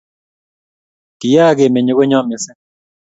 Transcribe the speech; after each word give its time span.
Kiya 1.19 1.47
kemeny 1.57 1.89
konyo 1.97 2.19
mising 2.27 2.59